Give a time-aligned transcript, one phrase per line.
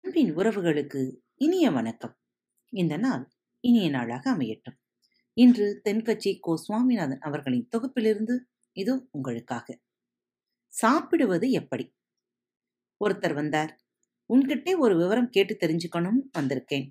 [0.00, 2.16] அன்பின் உறவுகளுக்கு இனிய வணக்கம்.
[2.68, 3.28] இந்த நாள்
[3.60, 4.76] இனிய நாளாக அமையட்டும்.
[5.32, 8.38] இன்று தென்கட்சி கோ சுவாமிநாதன் அவர்களின் தொகுப்பிலிருந்து
[8.72, 9.80] இது உங்களுக்காக.
[10.68, 11.94] சாப்பிடுவது எப்படி?
[13.04, 13.80] ஒருத்தர் வந்தார்.
[14.34, 16.90] உன்கிட்டே ஒரு விவரம் கேட்டு தெரிஞ்சுக்கணும் வந்திருக்கேன்.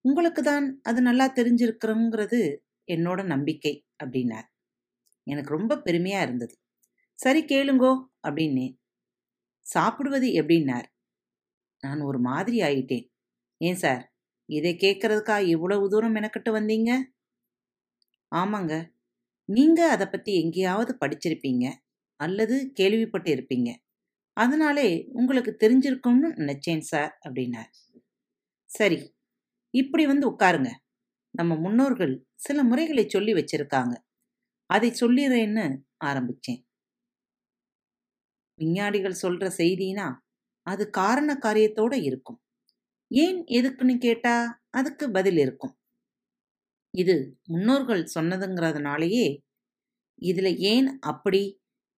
[0.00, 2.56] உங்களுக்கு தான் அது நல்லா தெரிஞ்சிருக்கிறோங்கிறது
[2.86, 4.48] என்னோட நம்பிக்கை அப்படின்னார்.
[5.22, 6.58] எனக்கு ரொம்ப பெருமையா இருந்தது.
[7.18, 7.92] சரி கேளுங்கோ
[8.28, 8.74] அப்படின்னேன்.
[9.66, 10.86] சாப்பிடுவது எப்படின்னார்.
[11.80, 13.10] நான் ஒரு மாதிரி ஆயிட்டேன்.
[13.56, 14.14] ஏன் சார்
[14.46, 16.90] இதை கேட்கறதுக்கா இவ்வளவு தூரம் எனக்கிட்ட வந்தீங்க?
[18.34, 18.90] ஆமாங்க.
[19.44, 21.72] நீங்க அதை பத்தி எங்கேயாவது படிச்சிருப்பீங்க
[22.16, 23.74] அல்லது கேள்விப்பட்டு இருப்பீங்க.
[24.32, 27.70] அதனாலே உங்களுக்கு தெரிஞ்சிருக்கும்னு நினைச்சேன் சார் அப்படின்னார்.
[28.64, 29.14] சரி
[29.70, 30.70] இப்படி வந்து உட்காருங்க.
[31.30, 33.94] நம்ம முன்னோர்கள் சில முறைகளை சொல்லி வச்சிருக்காங்க.
[34.66, 36.60] அதை சொல்லிடுறேன்னு ஆரம்பிச்சேன்.
[38.58, 40.06] விஞ்ஞானிகள் சொல்ற செய்தினா
[40.66, 42.38] அது காரண காரியத்தோட இருக்கும்.
[43.10, 44.34] ஏன் எதுக்குன்னு கேட்டா
[44.70, 45.74] அதுக்கு பதில் இருக்கும்.
[46.94, 47.14] இது
[47.48, 49.26] முன்னோர்கள் சொன்னதுங்கிறதுனாலேயே
[50.22, 51.42] இதுல ஏன் அப்படி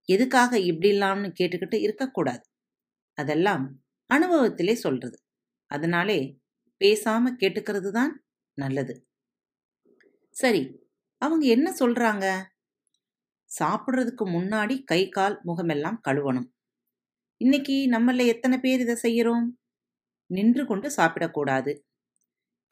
[0.08, 2.44] எதுக்காக இப்படிலாம்னு கேட்டுக்கிட்டு இருக்கக்கூடாது.
[3.18, 3.64] அதெல்லாம்
[4.10, 5.18] அனுபவத்திலே சொல்றது.
[5.70, 6.20] அதனாலே
[6.80, 8.12] பேசாம கேட்டுக்கிறது தான்
[8.58, 8.94] நல்லது.
[10.36, 10.62] சரி
[11.22, 12.26] அவங்க என்ன சொல்றாங்க?
[13.50, 16.48] சாப்பிட்றதுக்கு முன்னாடி கை கால் முகமெல்லாம் கழுவணும்.
[17.36, 19.58] இன்னைக்கு நம்மள எத்தனை பேர் இதை செய்கிறோம்
[20.30, 21.72] நின்று கொண்டு சாப்பிடக்கூடாது.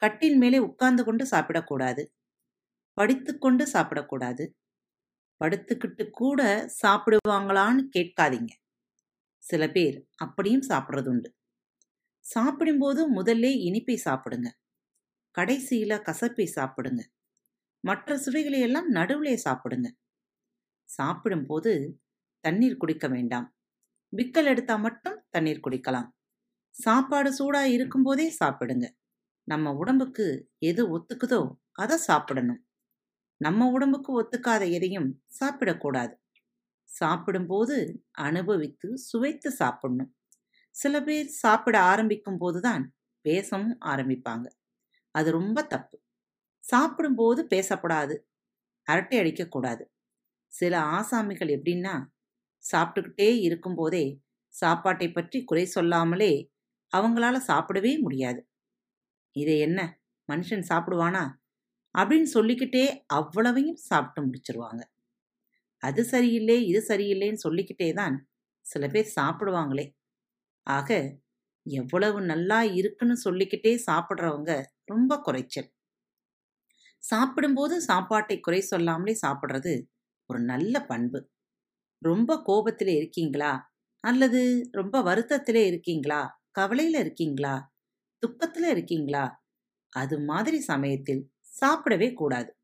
[0.01, 2.03] கட்டில் மேலே உட்கார்ந்து கொண்டு சாப்பிடக்கூடாது.
[2.93, 4.45] படித்துக்கொண்டு சாப்பிடக்கூடாது.
[5.41, 6.41] படுத்துக்கிட்டு கூட
[6.81, 8.51] சாப்பிடுவாங்களான்னு கேட்காதீங்க.
[9.43, 11.29] சில பேர் அப்படியும் சாப்பிட்றது உண்டு
[12.25, 14.49] சாப்பிடும்போது முதல்ல இனிப்பை சாப்பிடுங்க.
[15.35, 17.01] கடைசியில் கசப்பை சாப்பிடுங்க.
[17.83, 19.87] மற்ற சுவைகளை எல்லாம் நடுவிலே சாப்பிடுங்க.
[20.89, 21.71] சாப்பிடும்போது
[22.43, 23.47] தண்ணீர் குடிக்க வேண்டாம்.
[24.13, 26.09] விக்கல் எடுத்தா மட்டும் தண்ணீர் குடிக்கலாம்.
[26.75, 28.87] சாப்பாடு சூடா இருக்கும்போதே சாப்பிடுங்க.
[29.47, 30.27] நம்ம உடம்புக்கு
[30.59, 31.41] எது ஒத்துக்குதோ
[31.71, 32.61] அதை சாப்பிடணும்.
[33.41, 36.13] நம்ம உடம்புக்கு ஒத்துக்காத எதையும் சாப்பிடக்கூடாது.
[36.89, 37.75] சாப்பிடும்போது
[38.11, 40.11] அனுபவித்து சுவைத்து சாப்பிடணும்.
[40.75, 42.83] சில பேர் சாப்பிட ஆரம்பிக்கும் போதுதான்
[43.25, 44.47] பேசவும் ஆரம்பிப்பாங்க.
[45.15, 45.97] அது ரொம்ப தப்பு.
[46.63, 48.15] சாப்பிடும்போது பேசப்படாது.
[48.87, 49.83] அரட்டை அடிக்கக்கூடாது.
[50.53, 51.93] சில ஆசாமிகள் எப்படின்னா
[52.63, 54.05] சாப்பிட்டுக்கிட்டே இருக்கும்போதே
[54.53, 56.33] சாப்பாட்டை பற்றி குறை சொல்லாமலே
[56.93, 58.41] அவங்களால சாப்பிடவே முடியாது.
[59.35, 59.79] இதை என்ன
[60.29, 61.23] மனுஷன் சாப்பிடுவானா?
[61.95, 64.81] அப்படின்னு சொல்லிக்கிட்டே அவ்வளவையும் சாப்பிட்டு முடிச்சிருவாங்க.
[65.83, 68.15] அது சரியில்லை இது சரியில்லைன்னு சொல்லிக்கிட்டே தான்
[68.65, 69.85] சில பேர் சாப்பிடுவாங்களே.
[70.67, 70.89] ஆக
[71.65, 74.51] எவ்வளவு நல்லா இருக்குன்னு சொல்லிக்கிட்டே சாப்பிட்றவங்க
[74.85, 75.69] ரொம்ப குறைச்சல்.
[77.03, 79.73] சாப்பிடும்போது சாப்பாட்டை குறை சொல்லாமலே சாப்பிட்றது
[80.31, 81.29] ஒரு நல்ல பண்பு.
[81.97, 83.73] ரொம்ப கோபத்திலே இருக்கீங்களா?
[83.99, 86.41] அல்லது ரொம்ப வருத்தத்திலே இருக்கீங்களா?
[86.59, 87.73] கவலையில இருக்கீங்களா?
[88.21, 89.43] துக்கத்துல இருக்கீங்களா?
[89.89, 91.31] அது மாதிரி சமயத்தில்
[91.61, 92.57] சாப்பிடவே கூடாது.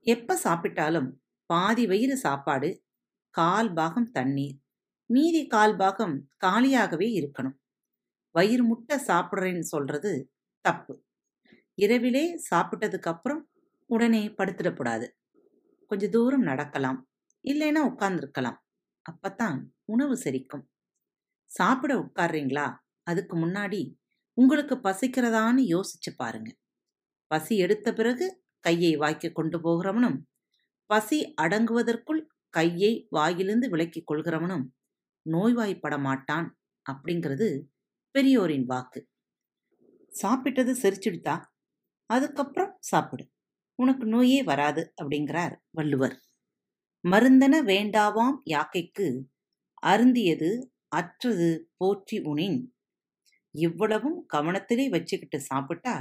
[0.00, 1.10] எப்ப சாப்பிட்டாலும்
[1.46, 2.84] பாதி வயிறு சாப்பாடு
[3.30, 4.58] கால் பாகம் தண்ணீர்.
[5.06, 7.56] மீதி கால் பாகம் காலியாகவே இருக்கணும்.
[8.30, 11.04] வயிறு முட்டை சாப்பிட்றேன்னு சொல்றது தப்பு.
[11.74, 13.50] இரவிலே சாப்பிட்டதுக்கு அப்புறம்
[13.86, 15.08] உடனே படுத்துடக்கூடாது.
[15.92, 16.98] கொஞ்ச தூரம் நடக்கலாம்.
[17.48, 18.58] இல்லைன்னா உட்கார்ந்துருக்கலாம்.
[19.06, 20.62] அப்பத்தான் உணவு செரிக்கும்.
[21.50, 22.66] சாப்பிட உட்கார்றீங்களா?
[23.02, 23.80] அதுக்கு முன்னாடி
[24.38, 26.50] உங்களுக்கு பசிக்கிறதான்னு யோசிச்சு பாருங்க.
[27.26, 28.26] பசி எடுத்த பிறகு
[28.60, 30.18] கையை வாய்க்கு கொண்டு போகிறவனும்
[30.86, 34.66] பசி அடங்குவதற்குள் கையை வாயிலிருந்து விலக்கி கொள்கிறவனும்
[35.30, 36.48] நோய்வாய்ப்பட மாட்டான்
[36.86, 37.48] அப்படிங்கிறது
[38.10, 39.08] பெரியோரின் வாக்கு.
[40.22, 41.36] சாப்பிட்டது செரிச்சிடுத்தா
[42.10, 43.30] அதுக்கப்புறம் சாப்பிடு.
[43.78, 46.16] உனக்கு நோயே வராது அப்படிங்கிறார் வள்ளுவர்.
[47.04, 49.06] மருந்தன வேண்டாவாம் யாக்கைக்கு
[49.82, 50.50] அருந்தியது
[50.92, 52.58] அற்றது போற்றி உனின்.
[53.54, 55.96] இவ்வளவும் கவனத்திலே வச்சுக்கிட்டு சாப்பிட்டா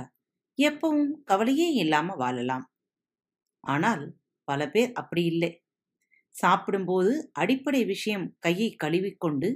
[0.58, 2.66] எப்பவும் கவலையே இல்லாம வாழலாம்.
[3.64, 4.04] ஆனால்
[4.48, 5.52] பல பேர் அப்படி இல்லை.
[6.36, 9.50] சாப்பிடும்போது அடிப்படை விஷயம் கையை கழுவிக்கொண்டு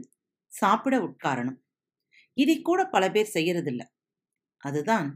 [0.53, 1.59] சாப்பிட உட்காரணும்.
[2.37, 3.83] இதை கூட பல பேர் செய்யறதில்ல.
[4.63, 5.07] அதுதான்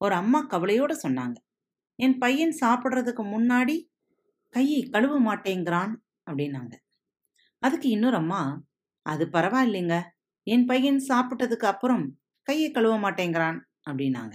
[0.00, 1.36] ஒரு அம்மா கவலையோட சொன்னாங்க.
[2.00, 3.74] என் பையன் சாப்பிட்றதுக்கு முன்னாடி
[4.48, 5.92] கையை கழுவ மாட்டேங்கிறான்
[6.30, 6.74] அப்படின்னாங்க.
[7.58, 8.40] அதுக்கு இன்னொரு அம்மா
[9.06, 9.96] அது பரவாயில்லைங்க.
[10.46, 12.04] என் பையன் சாப்பிட்டதுக்கு அப்புறம்
[12.42, 13.58] கையை கழுவ மாட்டேங்கிறான்
[13.90, 14.34] அப்படின்னாங்க.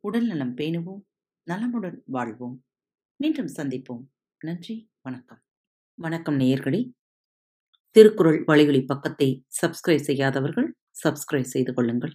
[0.00, 1.02] உடல் நலம் பேணுவோம்.
[1.46, 2.64] நலமுடன் வாழ்வோம்.
[3.16, 4.04] மீண்டும் சந்திப்போம்.
[4.40, 4.90] நன்றி.
[5.02, 5.42] வணக்கம்.
[5.98, 6.92] வணக்கம் நேயர்களே.
[7.96, 10.74] திருக்குறள் வழிகளி பக்கத்தை சப்ஸ்கிரைப் செய்யாதவர்கள்
[11.04, 12.14] சப்ஸ்கிரைப் செய்து கொள்ளுங்கள்.